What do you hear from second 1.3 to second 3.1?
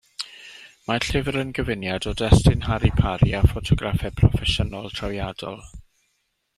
yn gyfuniad o destun Harri